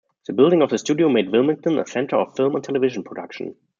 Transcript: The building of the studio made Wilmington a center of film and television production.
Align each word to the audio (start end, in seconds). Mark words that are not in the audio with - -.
The 0.25 0.33
building 0.33 0.63
of 0.63 0.71
the 0.71 0.79
studio 0.79 1.09
made 1.09 1.31
Wilmington 1.31 1.77
a 1.77 1.85
center 1.85 2.15
of 2.15 2.35
film 2.35 2.55
and 2.55 2.63
television 2.63 3.03
production. 3.03 3.55